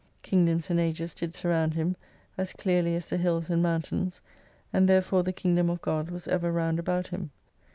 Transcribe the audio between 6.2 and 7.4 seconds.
ever round about him.